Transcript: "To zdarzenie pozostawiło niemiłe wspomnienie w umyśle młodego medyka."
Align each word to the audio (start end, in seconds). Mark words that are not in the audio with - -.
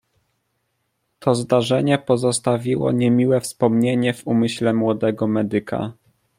"To 1.19 1.35
zdarzenie 1.35 1.97
pozostawiło 1.97 2.91
niemiłe 2.91 3.41
wspomnienie 3.41 4.13
w 4.13 4.27
umyśle 4.27 4.73
młodego 4.73 5.27
medyka." 5.27 5.93